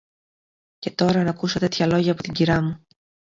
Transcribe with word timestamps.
Και 0.77 0.91
τώρα 0.91 1.23
ν' 1.23 1.27
ακούσω 1.27 1.59
τέτοια 1.59 1.87
λόγια 1.87 2.11
από 2.11 2.21
την 2.23 2.33
κυρά 2.33 2.61
μου 2.61 2.85